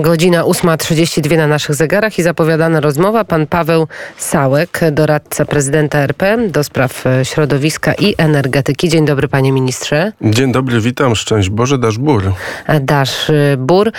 [0.00, 3.24] Godzina 8.32 na naszych zegarach i zapowiadana rozmowa.
[3.24, 8.88] Pan Paweł Sałek, doradca prezydenta RP do spraw e, środowiska i energetyki.
[8.88, 10.12] Dzień dobry panie ministrze.
[10.22, 11.16] Dzień dobry, witam.
[11.16, 12.32] Szczęść Boże, Dasz Bur.
[12.66, 13.92] E, Dasz e, Bur.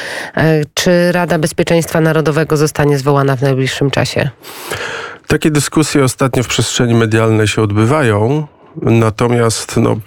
[0.73, 4.29] Czy Rada Bezpieczeństwa Narodowego zostanie zwołana w najbliższym czasie?
[5.27, 8.47] Takie dyskusje ostatnio w przestrzeni medialnej się odbywają.
[8.81, 9.97] Natomiast no,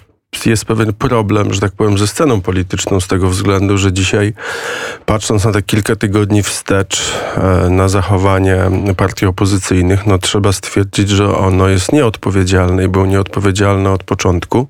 [0.45, 4.33] jest pewien problem, że tak powiem, ze sceną polityczną z tego względu, że dzisiaj
[5.05, 8.57] patrząc na te kilka tygodni wstecz e, na zachowanie
[8.97, 14.67] partii opozycyjnych, no trzeba stwierdzić, że ono jest nieodpowiedzialne i było nieodpowiedzialne od początku.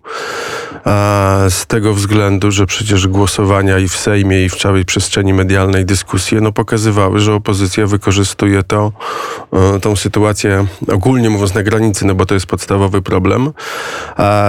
[1.50, 6.42] Z tego względu, że przecież głosowania i w Sejmie i w całej przestrzeni medialnej dyskusje
[6.42, 8.92] no pokazywały, że opozycja wykorzystuje to,
[9.54, 13.52] e, tą sytuację ogólnie mówiąc na granicy, no bo to jest podstawowy problem,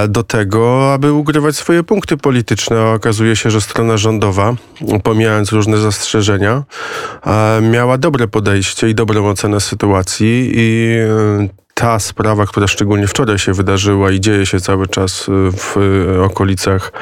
[0.09, 2.87] do tego, aby ugrywać swoje punkty polityczne.
[2.87, 4.55] Okazuje się, że strona rządowa,
[5.03, 6.65] pomijając różne zastrzeżenia,
[7.63, 10.95] miała dobre podejście i dobrą ocenę sytuacji i
[11.43, 15.77] e, ta sprawa, która szczególnie wczoraj się wydarzyła i dzieje się cały czas w
[16.23, 16.93] okolicach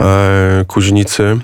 [0.00, 1.36] e, Kuźnicy e,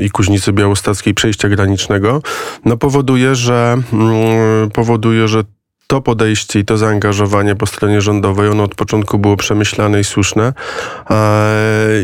[0.00, 2.22] i Kuźnicy Białostockiej przejścia granicznego,
[2.64, 5.44] no powoduje, że mm, powoduje, że
[5.86, 10.52] to podejście i to zaangażowanie po stronie rządowej, ono od początku było przemyślane i słuszne.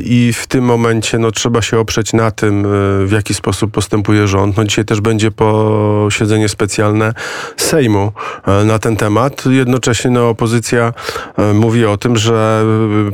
[0.04, 2.68] I w tym momencie no, trzeba się oprzeć na tym, e,
[3.06, 4.56] w jaki sposób postępuje rząd.
[4.56, 7.14] No, dzisiaj też będzie posiedzenie specjalne
[7.56, 8.12] Sejmu
[8.46, 9.44] e, na ten temat.
[9.46, 10.92] Jednocześnie no, opozycja
[11.38, 12.64] e, mówi o tym, że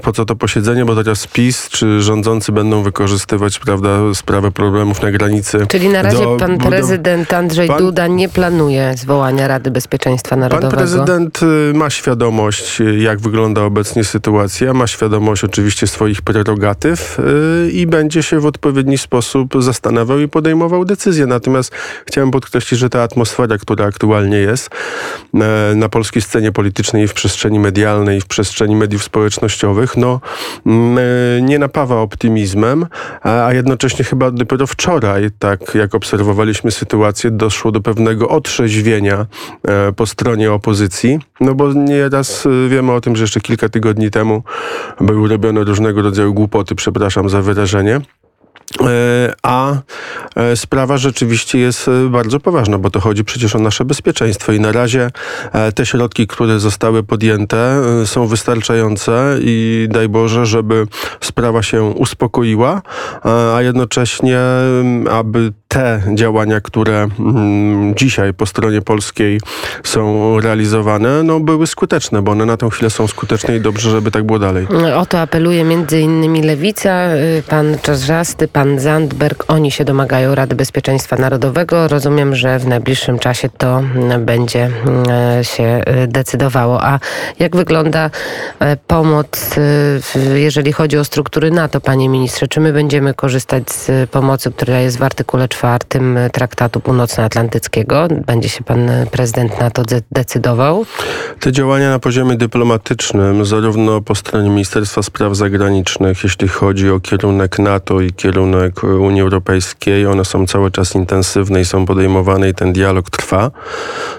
[0.03, 5.11] po co to posiedzenie, bo teraz PiS czy rządzący będą wykorzystywać prawda, sprawę problemów na
[5.11, 5.67] granicy.
[5.69, 10.56] Czyli na razie do, pan prezydent Andrzej pan, Duda nie planuje zwołania Rady Bezpieczeństwa Narodowego.
[10.61, 17.19] Pan prezydent y, ma świadomość, y, jak wygląda obecnie sytuacja, ma świadomość oczywiście swoich prerogatyw
[17.19, 21.27] y, i będzie się w odpowiedni sposób zastanawiał i podejmował decyzje.
[21.27, 21.73] Natomiast
[22.07, 24.71] chciałem podkreślić, że ta atmosfera, która aktualnie jest
[25.77, 30.21] na polskiej scenie politycznej i w przestrzeni medialnej, i w przestrzeni mediów społecznościowych, no
[30.67, 32.87] mm, nie napawa optymizmem,
[33.23, 39.27] a jednocześnie chyba dopiero wczoraj, tak jak obserwowaliśmy sytuację, doszło do pewnego otrzeźwienia
[39.97, 44.43] po stronie opozycji, no bo nieraz y, wiemy o tym, że jeszcze kilka tygodni temu
[45.01, 48.01] były robione różnego rodzaju głupoty, przepraszam za wyrażenie.
[48.83, 49.75] E, a
[50.37, 54.61] e, sprawa rzeczywiście jest e, bardzo poważna, bo to chodzi przecież o nasze bezpieczeństwo i
[54.61, 55.11] na razie
[55.75, 60.87] te środki, które zostały podjęte są wystarczające i daj Boże, żeby
[61.21, 62.83] sprawa się uspokoiła,
[63.55, 64.39] a jednocześnie
[65.11, 69.41] aby te działania, które mm, dzisiaj po stronie polskiej
[69.85, 74.11] są realizowane, no były skuteczne, bo one na tę chwilę są skuteczne i dobrze, żeby
[74.11, 74.67] tak było dalej.
[74.97, 79.45] O to apeluje między innymi Lewica, y, pan Czarzasty, pan Zandberg.
[79.49, 81.89] Oni się domagają Rady Bezpieczeństwa Narodowego.
[81.89, 86.85] Rozumiem, że w najbliższym czasie to mm, będzie mm, się y, decydowało.
[86.85, 87.01] A
[87.39, 88.11] jak wygląda
[88.61, 92.49] e, pomoc, y, jeżeli chodzi o struktury NATO, panie ministrze?
[92.49, 98.09] Czy my będziemy korzystać z pomocy, która jest w artykule 4 czwartym Traktatu Północnoatlantyckiego.
[98.27, 100.87] Będzie się pan prezydent na to decydował?
[101.41, 107.59] Te działania na poziomie dyplomatycznym, zarówno po stronie Ministerstwa Spraw Zagranicznych, jeśli chodzi o kierunek
[107.59, 112.73] NATO i kierunek Unii Europejskiej, one są cały czas intensywne i są podejmowane i ten
[112.73, 113.51] dialog trwa.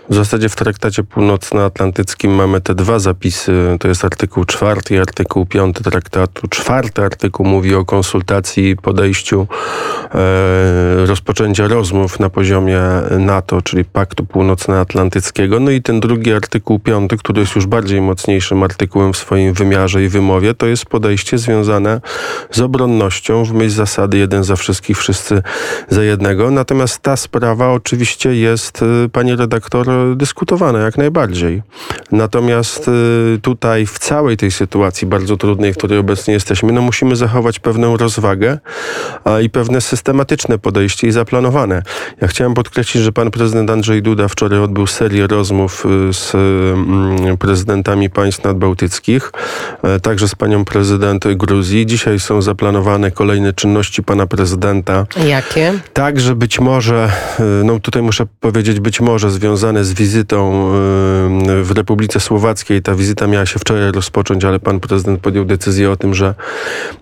[0.10, 5.46] W zasadzie w Traktacie Północnoatlantyckim mamy te dwa zapisy, to jest artykuł czwarty i artykuł
[5.46, 6.48] piąty traktatu.
[6.48, 9.48] Czwarty artykuł mówi o konsultacji i podejściu
[10.14, 12.80] e, rozpoczęcia rozmów na poziomie
[13.20, 15.60] NATO, czyli Paktu Północnoatlantyckiego.
[15.60, 20.04] No i ten drugi artykuł piąty, który jest już bardziej mocniejszym artykułem w swoim wymiarze
[20.04, 22.02] i wymowie, to jest podejście związane
[22.52, 25.42] z obronnością w myśl zasady jeden za wszystkich, wszyscy
[25.90, 26.52] za jednego.
[26.52, 31.62] Natomiast ta sprawa oczywiście jest, y, panie redaktor, dyskutowana jak najbardziej.
[32.12, 37.16] Natomiast y, tutaj w całej tej sytuacji bardzo trudnej, w której obecnie jesteśmy, no musimy
[37.16, 38.60] zachować pewną rozwagę
[39.44, 41.82] i pewne systematyczne podejście i zaplanowane.
[42.22, 47.38] Ja chciałem podkreślić, że pan prezydent Andrzej Duda wczoraj odbył serię rozmów y, z mm,
[47.38, 49.32] prezydentami państw nadbałtyckich,
[49.84, 51.86] e, także z panią prezydent Gruzji.
[51.86, 55.06] Dzisiaj są zaplanowane kolejne czynności pana prezydenta.
[55.26, 55.74] Jakie?
[55.94, 61.72] Także być może, y, no tutaj muszę powiedzieć, być może związane z wizytą y, w
[61.76, 62.82] Republice Słowackiej.
[62.82, 66.36] Ta wizyta miała się wczoraj rozpocząć, ale pan prezydent podjął decyzję o tym, że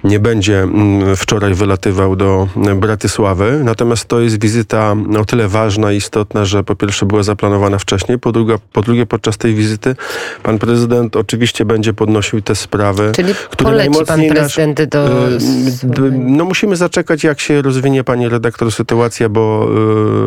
[0.04, 3.62] nie będzie mm, wczoraj wylatywał do Bratysławy.
[3.64, 7.78] Natomiast Natomiast to jest wizyta o tyle ważna i istotna, że po pierwsze była zaplanowana
[7.78, 9.96] wcześniej, po drugie, po drugie podczas tej wizyty
[10.44, 13.12] pan prezydent oczywiście będzie podnosił te sprawy.
[13.16, 14.96] Czyli które poleci pan prezydent nasz,
[15.84, 16.02] do...
[16.12, 19.70] No musimy zaczekać, jak się rozwinie pani redaktor sytuacja, bo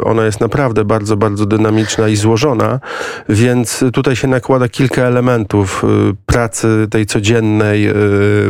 [0.05, 2.81] ona jest naprawdę bardzo, bardzo dynamiczna i złożona,
[3.29, 5.85] więc tutaj się nakłada kilka elementów
[6.27, 7.89] pracy tej codziennej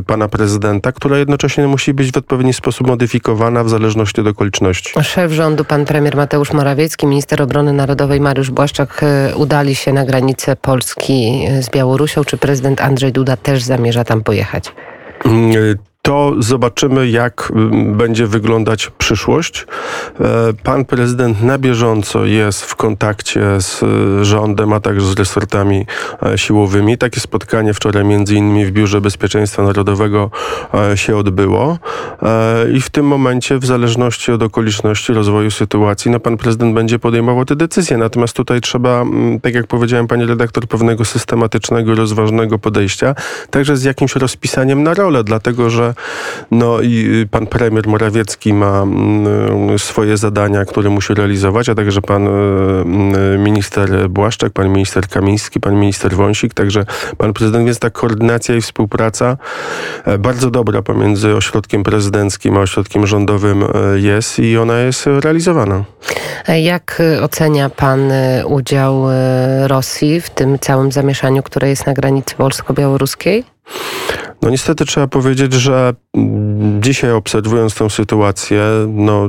[0.07, 4.93] pana prezydenta, która jednocześnie musi być w odpowiedni sposób modyfikowana w zależności od okoliczności.
[5.19, 10.05] Szef rządu, pan premier Mateusz Morawiecki, minister obrony narodowej Mariusz Błaszczak e, udali się na
[10.05, 12.25] granicę Polski z Białorusią.
[12.25, 14.73] Czy prezydent Andrzej Duda też zamierza tam pojechać?
[16.09, 19.67] To zobaczymy, jak mm, będzie wyglądać przyszłość.
[20.21, 25.87] E, pan prezydent na bieżąco jest w kontakcie z e, rządem, a także z resortami
[26.23, 26.99] e, siłowymi.
[26.99, 30.31] Takie spotkanie wczoraj między innymi w Biurze Bezpieczeństwa Narodowego
[30.95, 31.79] się odbyło
[32.75, 37.45] i w tym momencie, w zależności od okoliczności rozwoju sytuacji, no pan prezydent będzie podejmował
[37.45, 37.97] te decyzje.
[37.97, 43.15] Natomiast tutaj trzeba, mm, tak jak powiedziałem pani redaktor, pewnego systematycznego, rozważnego podejścia,
[43.51, 45.95] także z jakimś rozpisaniem na rolę, dlatego że
[46.51, 52.27] no i pan premier Morawiecki ma mm, swoje zadania, które musi realizować, a także pan
[52.27, 56.85] e, mm, minister Błaszczak, pan minister Kamiński, pan minister Wąsik, także
[57.19, 59.37] pan prezydent, więc ta koordynacja i współpraca
[60.05, 65.85] e, bardzo dobra pomiędzy ośrodkiem prezydenckim a ośrodkiem rządowym e, jest i ona jest realizowana.
[66.63, 68.13] Jak ocenia pan
[68.47, 69.05] udział
[69.67, 73.45] Rosji w tym całym zamieszaniu, które jest na granicy polsko-białoruskiej?
[74.43, 79.29] No niestety trzeba powiedzieć, że mm, dzisiaj obserwując tę sytuację, no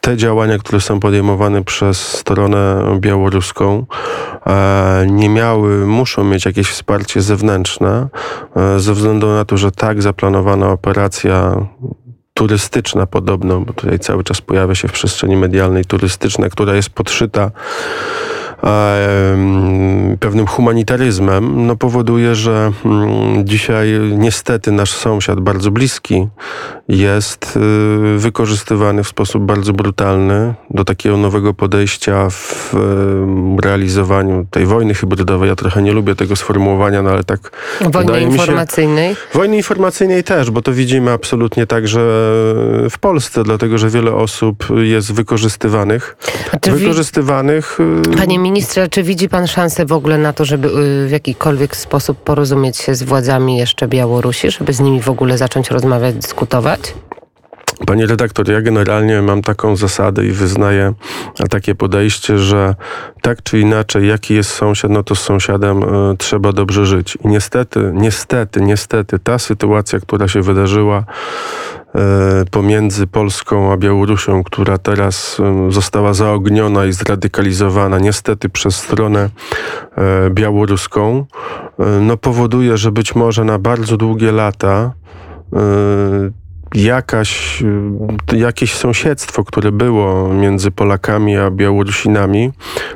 [0.00, 3.86] te działania, które są podejmowane przez stronę białoruską,
[4.46, 8.08] e, nie miały, muszą mieć jakieś wsparcie zewnętrzne,
[8.56, 11.66] e, ze względu na to, że tak zaplanowana operacja
[12.34, 17.50] turystyczna podobno, bo tutaj cały czas pojawia się w przestrzeni medialnej turystyczna, która jest podszyta
[20.20, 26.28] pewnym humanitaryzmem, no powoduje, że mm, dzisiaj niestety nasz sąsiad bardzo bliski
[26.88, 32.74] jest y, wykorzystywany w sposób bardzo brutalny do takiego nowego podejścia w
[33.62, 35.48] realizowaniu tej wojny hybrydowej.
[35.48, 37.50] Ja trochę nie lubię tego sformułowania, no ale tak
[37.90, 39.14] Wojny informacyjnej?
[39.14, 42.00] Się, wojny informacyjnej też, bo to widzimy absolutnie także
[42.90, 46.16] w Polsce, dlatego że wiele osób jest wykorzystywanych.
[46.62, 47.78] Wykorzystywanych...
[47.80, 51.76] Y, Panie ministrze, czy widzi pan szansę w ogóle na to, żeby y, w jakikolwiek
[51.76, 56.80] sposób porozumieć się z władzami jeszcze Białorusi, żeby z nimi w ogóle zacząć rozmawiać, dyskutować?
[57.86, 60.92] Panie redaktor, ja generalnie mam taką zasadę i wyznaję
[61.50, 62.74] takie podejście, że
[63.22, 67.18] tak czy inaczej, jaki jest sąsiad, no to z sąsiadem y, trzeba dobrze żyć.
[67.24, 71.04] I niestety, niestety, niestety ta sytuacja, która się wydarzyła
[72.50, 79.30] pomiędzy Polską a Białorusią, która teraz e, została zaogniona i zradykalizowana niestety przez stronę
[79.96, 81.26] e, białoruską,
[82.00, 84.92] no powoduje, że być może na bardzo długie lata
[86.74, 87.62] jakaś,
[88.32, 92.50] y, jakieś sąsiedztwo, które było między Polakami a Białorusinami,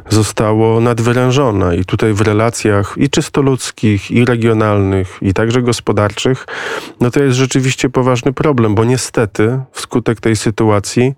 [0.09, 1.77] zostało nadwyrężone.
[1.77, 6.47] I tutaj w relacjach i czysto ludzkich, i regionalnych, i także gospodarczych,
[7.01, 11.15] no to jest rzeczywiście poważny problem, bo niestety wskutek tej sytuacji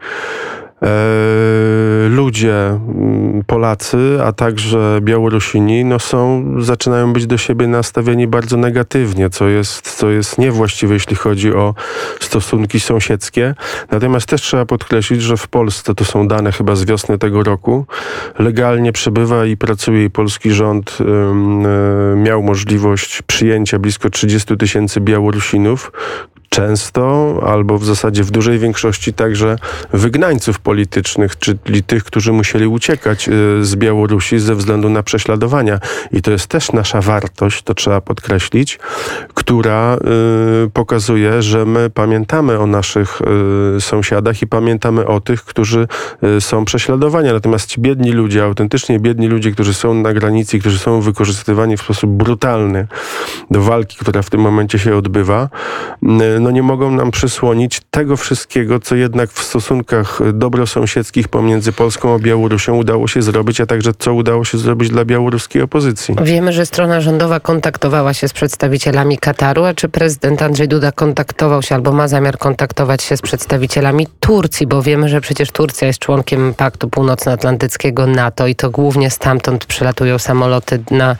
[2.10, 9.30] ludzie, mm, Polacy, a także Białorusini, no są, zaczynają być do siebie nastawieni bardzo negatywnie,
[9.30, 11.74] co jest, co jest niewłaściwe, jeśli chodzi o
[12.20, 13.54] stosunki sąsiedzkie.
[13.90, 17.86] Natomiast też trzeba podkreślić, że w Polsce, to są dane chyba z wiosny tego roku,
[18.38, 25.92] legalnie przebywa i pracuje i polski rząd y, miał możliwość przyjęcia blisko 30 tysięcy Białorusinów,
[26.54, 29.56] często, albo w zasadzie w dużej większości także
[29.92, 35.78] wygnańców politycznych, czyli tych, którzy musieli uciekać y, z Białorusi ze względu na prześladowania.
[36.12, 38.78] I to jest też nasza wartość, to trzeba podkreślić,
[39.34, 39.96] która
[40.66, 43.20] y, pokazuje, że my pamiętamy o naszych
[43.76, 45.88] y, sąsiadach i pamiętamy o tych, którzy
[46.40, 47.28] są prześladowani.
[47.32, 51.80] Natomiast ci biedni ludzie, autentycznie biedni ludzie, którzy są na granicy, którzy są wykorzystywani w
[51.80, 52.86] sposób brutalny
[53.50, 55.48] do walki, która w tym momencie się odbywa,
[56.44, 62.18] no nie mogą nam przysłonić tego wszystkiego, co jednak w stosunkach dobrosąsiedzkich pomiędzy Polską a
[62.18, 66.16] Białorusią udało się zrobić, a także co udało się zrobić dla białoruskiej opozycji.
[66.22, 71.62] Wiemy, że strona rządowa kontaktowała się z przedstawicielami Kataru, a czy prezydent Andrzej Duda kontaktował
[71.62, 75.98] się albo ma zamiar kontaktować się z przedstawicielami Turcji, bo wiemy, że przecież Turcja jest
[75.98, 81.16] członkiem Paktu Północnoatlantyckiego NATO i to głównie stamtąd przylatują samoloty na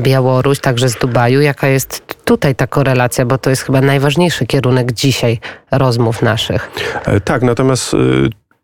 [0.00, 1.40] Białoruś, także z Dubaju.
[1.40, 6.70] Jaka jest tutaj ta korelacja, bo to jest chyba najważniejszy kierunek dzisiaj rozmów naszych.
[7.04, 7.96] E, tak, natomiast y,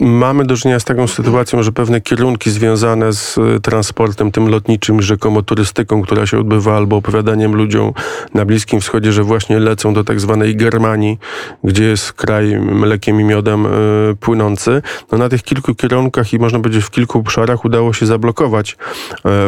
[0.05, 5.03] mamy do czynienia z taką sytuacją, że pewne kierunki związane z e, transportem tym lotniczym,
[5.03, 7.93] rzekomo turystyką, która się odbywa, albo opowiadaniem ludziom
[8.35, 11.19] na Bliskim Wschodzie, że właśnie lecą do tak zwanej Germanii,
[11.65, 13.71] gdzie jest kraj mlekiem i miodem y,
[14.21, 14.83] płynący.
[15.13, 18.77] No na tych kilku kierunkach i można powiedzieć w kilku obszarach udało się zablokować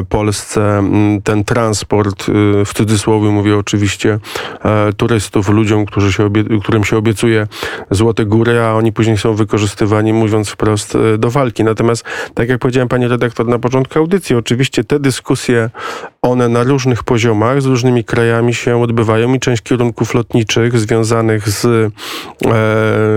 [0.01, 0.83] y, Polsce
[1.19, 2.27] y, ten transport,
[2.67, 4.19] w cudzysłowie mówię oczywiście,
[4.97, 6.31] turystów, ludziom, którzy się
[6.63, 7.47] którym się obiecuje
[7.91, 11.65] złote góry, a oni później są wykorzystywani, mówiąc wprost, do walki.
[11.65, 15.71] Natomiast, tak jak powiedziałem pani redaktor na początku audycji, oczywiście te dyskusje,
[16.26, 21.64] one na różnych poziomach, z różnymi krajami się odbywają i część kierunków lotniczych związanych z
[21.64, 21.90] e,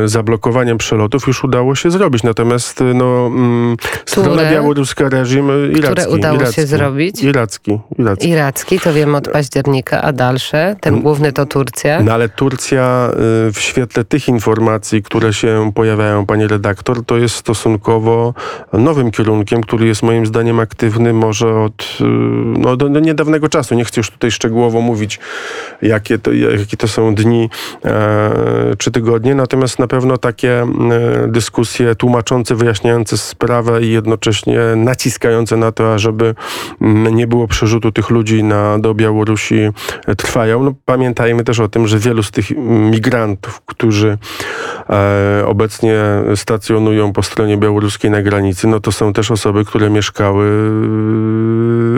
[0.05, 2.23] zablokowaniem przelotów już udało się zrobić.
[2.23, 5.81] Natomiast no, mm, strona białoruska, reżim iracki.
[5.81, 7.23] Które udało iracki, się zrobić?
[7.23, 8.29] Iracki, iracki.
[8.29, 10.75] Iracki, to wiemy od października, a dalsze?
[10.81, 11.03] Ten mm.
[11.03, 12.01] główny to Turcja?
[12.03, 13.09] No ale Turcja
[13.47, 18.33] y, w świetle tych informacji, które się pojawiają, pani redaktor, to jest stosunkowo
[18.73, 22.03] nowym kierunkiem, który jest moim zdaniem aktywny może od y,
[22.59, 23.75] no, do, do niedawnego czasu.
[23.75, 25.19] Nie chcę już tutaj szczegółowo mówić,
[25.81, 27.49] jakie to, jakie to są dni
[27.85, 30.67] e, czy tygodnie, natomiast na pewno takie e,
[31.27, 36.35] dyskusje tłumaczące, wyjaśniające sprawę i jednocześnie naciskające na to, ażeby
[37.11, 39.69] nie było przerzutu tych ludzi na, do Białorusi
[40.07, 40.63] e, trwają.
[40.63, 42.51] No, pamiętajmy też o tym, że wielu z tych
[42.91, 44.17] migrantów, którzy
[44.89, 45.95] e, obecnie
[46.35, 50.45] stacjonują po stronie białoruskiej na granicy, no to są też osoby, które mieszkały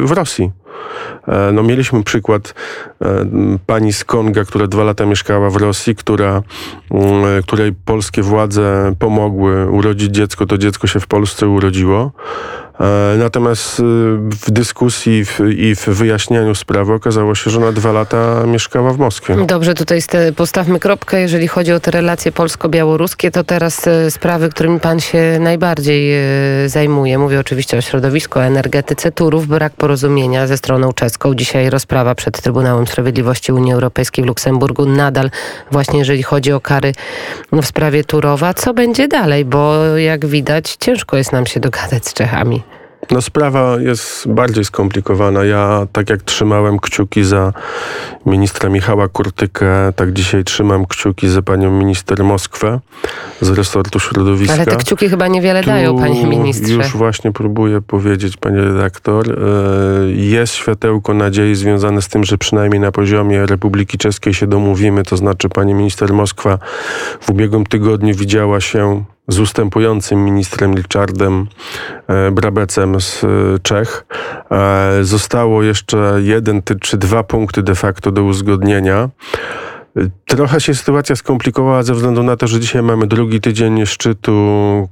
[0.05, 0.51] w Rosji.
[1.28, 2.54] E, no, mieliśmy przykład
[3.02, 3.26] e,
[3.66, 6.42] pani z Konga, która dwa lata mieszkała w Rosji, która,
[6.92, 10.46] e, której polskie władze pomogły urodzić dziecko.
[10.46, 12.12] To dziecko się w Polsce urodziło.
[12.80, 13.84] E, natomiast y,
[14.20, 15.24] w dyskusji
[15.58, 19.46] i w wyjaśnianiu sprawy okazało się, że na dwa lata mieszkała w Moskwie.
[19.46, 20.01] Dobrze, tutaj
[20.36, 21.22] postawmy kropkę.
[21.22, 26.16] Jeżeli chodzi o te relacje polsko-białoruskie, to teraz y, sprawy, którymi pan się najbardziej
[26.66, 27.18] y, zajmuje.
[27.18, 31.36] Mówię oczywiście o środowisku, o energetyce Turów, brak porozumienia ze stroną czeską.
[31.36, 34.86] Dzisiaj rozprawa przed Trybunałem Sprawiedliwości Unii Europejskiej w Luksemburgu.
[34.86, 35.32] Nadal
[35.72, 36.94] właśnie jeżeli chodzi o kary
[37.51, 38.54] w sprawie Turowa.
[38.54, 39.46] Co będzie dalej?
[39.46, 42.63] Bo jak widać ciężko jest nam się dogadać z Czechami.
[43.12, 45.44] No sprawa jest bardziej skomplikowana.
[45.44, 47.53] Ja tak jak trzymałem kciuki za
[48.25, 52.80] ministra Michała Kurtykę, tak dzisiaj trzymam kciuki za panią minister Moskwę
[53.41, 54.53] z resortu środowiska.
[54.53, 56.74] Ale te kciuki chyba niewiele tu dają, panie ministrze.
[56.74, 59.30] Już właśnie próbuję powiedzieć, panie redaktor.
[59.30, 65.03] E, jest światełko nadziei związane z tym, że przynajmniej na poziomie Republiki Czeskiej się domówimy.
[65.03, 66.58] To znaczy pani minister Moskwa
[67.22, 71.48] w ubiegłym tygodniu widziała się z ustępującym ministrem Richardem
[72.08, 73.28] e, Brabecem z e,
[73.64, 74.06] Czech.
[74.52, 79.10] E, zostało jeszcze jeden czy dwa punkty de facto do uzgodnienia.
[80.26, 84.32] Trochę się sytuacja skomplikowała ze względu na to, że dzisiaj mamy drugi tydzień szczytu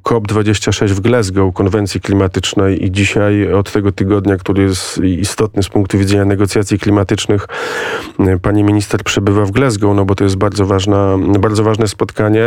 [0.04, 5.98] COP26 w Glasgow, konwencji klimatycznej i dzisiaj od tego tygodnia, który jest istotny z punktu
[5.98, 7.48] widzenia negocjacji klimatycznych,
[8.42, 12.44] pani minister przebywa w Glasgow, no bo to jest bardzo, ważna, bardzo ważne spotkanie.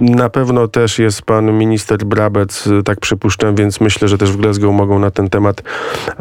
[0.00, 4.74] Na pewno też jest pan minister Brabec, tak przypuszczam, więc myślę, że też w Glasgow
[4.74, 5.62] mogą na ten temat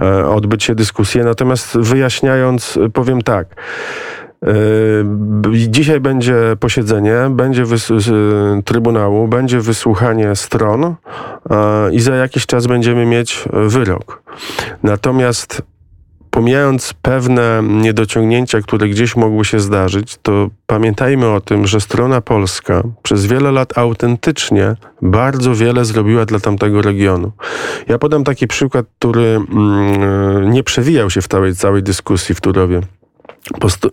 [0.01, 1.23] e, odbyć się dyskusje.
[1.23, 3.55] Natomiast wyjaśniając, powiem tak.
[4.41, 7.63] Yy, dzisiaj będzie posiedzenie, będzie
[8.65, 10.95] Trybunału, będzie wysłuchanie stron
[11.91, 14.23] i za jakiś czas będziemy mieć wyrok.
[14.83, 15.61] Natomiast
[16.29, 22.83] pomijając pewne niedociągnięcia, które gdzieś mogły się zdarzyć, to pamiętajmy o tym, że strona polska
[23.03, 27.31] przez wiele lat autentycznie bardzo wiele zrobiła dla tamtego regionu.
[27.87, 32.81] Ja podam taki przykład, który mm, nie przewijał się w całej, całej dyskusji w Turowie.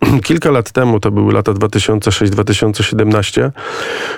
[0.24, 3.50] Kilka lat temu, to były lata 2006-2017,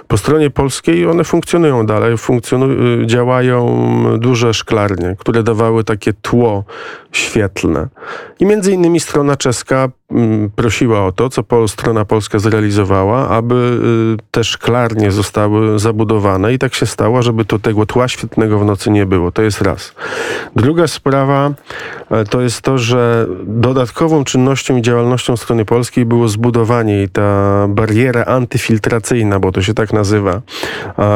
[0.08, 3.68] po stronie polskiej one funkcjonują dalej, funkcjonują, działają
[4.18, 6.64] duże szklarnie, które dawały takie tło
[7.12, 7.88] świetlne.
[8.40, 9.88] I między innymi strona czeska
[10.56, 13.54] prosiła o to, co strona polska zrealizowała, aby
[14.20, 18.64] y, te szklarnie zostały zabudowane i tak się stało, żeby to tego tła świetnego w
[18.64, 19.32] nocy nie było.
[19.32, 19.94] To jest raz.
[20.56, 21.50] Druga sprawa
[22.10, 27.66] e, to jest to, że dodatkową czynnością i działalnością strony polskiej było zbudowanie i ta
[27.68, 30.42] bariera antyfiltracyjna, bo to się tak nazywa,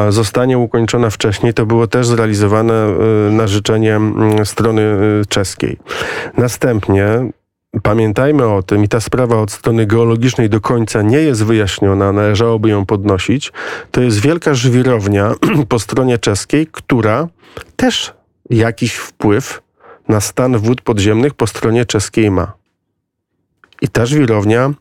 [0.09, 1.53] zostanie ukończona wcześniej.
[1.53, 2.73] To było też zrealizowane
[3.27, 5.77] y, na życzenie mm, strony y, czeskiej.
[6.37, 7.05] Następnie
[7.81, 12.69] Pamiętajmy o tym i ta sprawa od strony geologicznej do końca nie jest wyjaśniona, należałoby
[12.69, 13.51] ją podnosić.
[13.91, 15.33] To jest wielka żwirownia
[15.69, 17.27] po stronie czeskiej, która
[17.75, 18.13] też
[18.49, 19.61] jakiś wpływ
[20.07, 22.53] na stan wód podziemnych po stronie czeskiej ma.
[23.81, 24.73] I ta żwirownia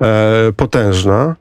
[0.00, 1.36] e, potężna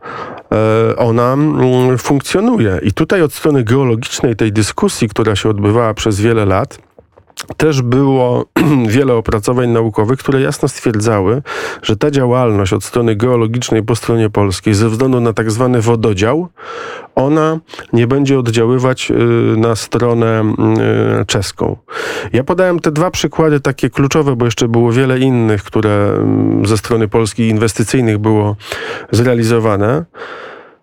[0.52, 2.80] e, ona mm, funkcjonuje.
[2.84, 6.78] I tutaj od strony geologicznej tej dyskusji, która się odbywała przez wiele lat,
[7.58, 8.46] też było
[8.96, 11.42] wiele opracowań naukowych, które jasno stwierdzały,
[11.82, 16.48] że ta działalność od strony geologicznej po stronie polskiej, ze względu na tak zwany wododział,
[17.16, 17.60] ona
[17.94, 19.13] nie będzie oddziaływać y,
[19.58, 20.54] na stronę
[21.22, 21.78] y, czeską.
[22.34, 26.78] Ja podałem te dwa przykłady takie kluczowe, bo jeszcze było wiele innych, które mm, ze
[26.78, 28.56] strony Polski inwestycyjnych było
[29.12, 30.06] zrealizowane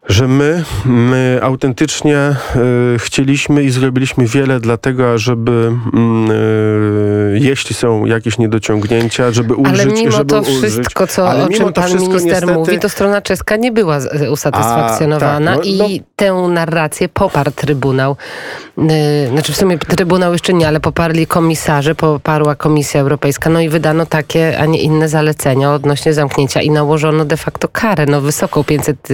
[0.08, 2.36] że my, my autentycznie
[2.94, 5.72] y, chcieliśmy i zrobiliśmy wiele dlatego, żeby
[7.32, 9.80] y, jeśli są jakieś niedociągnięcia, żeby użyć...
[9.80, 12.52] Ale mimo to wszystko, co, o czym pan minister niestety...
[12.52, 13.98] mówi, to strona czeska nie była
[14.30, 18.16] usatysfakcjonowana A, tak, no, no, i tę narrację poparł Trybunał.
[18.78, 23.68] Y, znaczy w sumie Trybunał jeszcze nie, ale poparli komisarze, poparła Komisja Europejska, no i
[23.68, 28.64] wydano takie, a nie inne zalecenia odnośnie zamknięcia i nałożono de facto karę, no wysoką
[28.64, 29.08] 500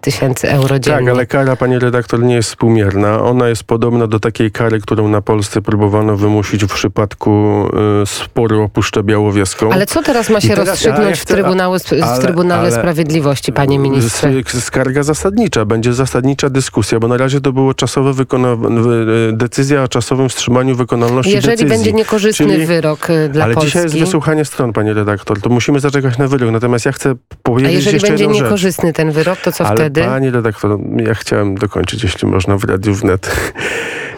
[0.00, 0.98] tysięcy tysięcy euro dziennie.
[0.98, 3.22] Tak, ale kara, pani redaktor, nie jest współmierna.
[3.22, 7.64] Ona jest podobna do takiej kary, którą na Polsce próbowano wymusić w przypadku
[8.02, 9.72] y, sporu o Puszczę Białowieską.
[9.72, 14.30] Ale co teraz ma się teraz, rozstrzygnąć w, Trybunale, w Trybunale ale, Sprawiedliwości, panie ministrze?
[14.60, 15.64] Skarga zasadnicza.
[15.64, 21.32] Będzie zasadnicza dyskusja, bo na razie to było czasowe y, decyzja o czasowym wstrzymaniu wykonalności
[21.32, 21.68] Jeżeli decyzji.
[21.76, 23.78] będzie niekorzystny Czyli, wyrok y, dla ale Polski...
[23.78, 25.40] Ale dzisiaj jest wysłuchanie stron, panie redaktor.
[25.40, 26.50] To musimy zaczekać na wyrok.
[26.50, 28.96] Natomiast ja chcę powiedzieć A jeżeli będzie niekorzystny rzecz.
[28.96, 30.04] ten wyrok, to co ale wtedy?
[30.18, 33.52] Pani redaktor, ja chciałem dokończyć, jeśli można, w Radiu Wnet.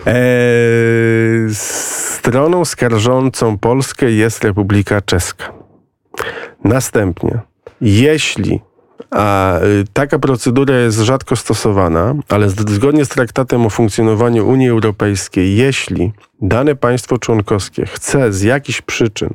[0.06, 1.54] Eee,
[2.16, 5.52] stroną skarżącą Polskę jest Republika Czeska.
[6.64, 7.38] Następnie,
[7.80, 8.60] jeśli
[9.10, 15.56] a y, taka procedura jest rzadko stosowana, ale zgodnie z traktatem o funkcjonowaniu Unii Europejskiej,
[15.56, 19.34] jeśli dane państwo członkowskie chce z jakichś przyczyn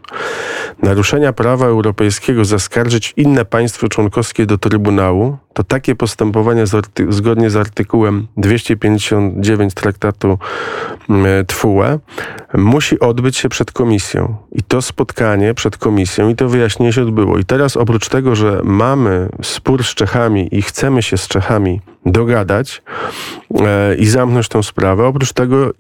[0.84, 7.56] naruszenia prawa europejskiego zaskarżyć inne państwo członkowskie do Trybunału, to takie postępowanie z zgodnie z
[7.56, 10.38] artykułem 259 traktatu
[11.10, 12.00] mm, TFUE
[12.54, 14.36] musi odbyć się przed komisją.
[14.52, 17.38] I to spotkanie przed komisją i to wyjaśnienie się odbyło.
[17.38, 22.82] I teraz oprócz tego, że mamy spór z Czechami i chcemy się z Czechami dogadać
[23.60, 25.06] e, i zamknąć tą sprawę.
[25.08, 25.72] Oprócz tego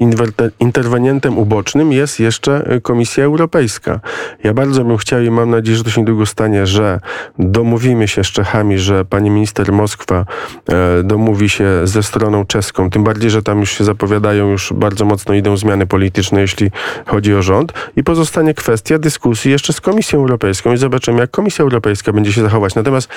[0.60, 4.00] interwenientem ubocznym jest jeszcze Komisja Europejska.
[4.44, 7.00] Ja bardzo bym chciał i mam nadzieję, że to się niedługo stanie, że
[7.40, 10.26] domówimy się z Czechami, że pani minister Moskwa
[10.70, 12.90] e, domówi się ze stroną czeską.
[12.90, 16.72] Tym bardziej, że tam już się zapowiadają, już bardzo mocno idą zmiany polityczne, jeśli
[17.06, 17.74] chodzi o rząd.
[17.96, 22.42] I pozostanie kwestia dyskusji jeszcze z Komisją Europejską i zobaczymy, jak Komisja Europejska będzie się
[22.42, 22.76] zachować.
[22.76, 23.10] Natomiast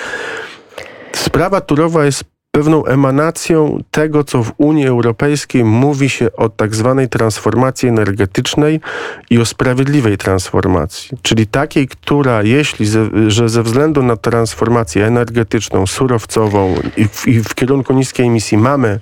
[1.13, 7.09] Sprawa Turowa jest pewną emanacją tego, co w Unii Europejskiej mówi się o tak zwanej
[7.09, 8.81] transformacji energetycznej
[9.29, 11.17] i o sprawiedliwej transformacji.
[11.21, 17.39] Czyli takiej, która jeśli, ze, że ze względu na transformację energetyczną, surowcową i w, i
[17.39, 18.99] w kierunku niskiej emisji mamy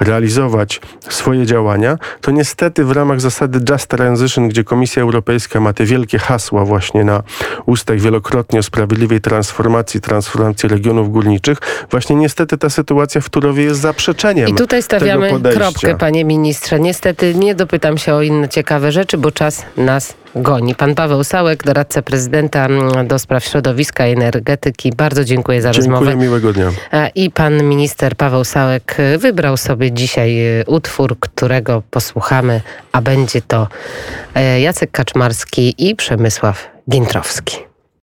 [0.00, 5.84] realizować swoje działania, to niestety w ramach zasady Just Transition, gdzie Komisja Europejska ma te
[5.84, 7.22] wielkie hasła właśnie na
[7.66, 11.58] ustach wielokrotnie o sprawiedliwej transformacji, transformacji regionów górniczych,
[11.90, 14.48] właśnie niestety ta sytuacja sytuacja w Turowie jest zaprzeczeniem.
[14.48, 16.80] I tutaj stawiamy kropkę, panie ministrze.
[16.80, 20.74] Niestety nie dopytam się o inne ciekawe rzeczy, bo czas nas goni.
[20.74, 24.92] Pan Paweł Sałek, doradca prezydenta mm, do spraw środowiska i energetyki.
[24.96, 26.16] Bardzo dziękuję za dziękuję, rozmowę.
[26.16, 26.70] miłego dnia.
[27.14, 32.60] I pan minister Paweł Sałek wybrał sobie dzisiaj y, utwór, którego posłuchamy,
[32.92, 33.68] a będzie to
[34.34, 37.67] e, Jacek Kaczmarski i Przemysław Gintrowski.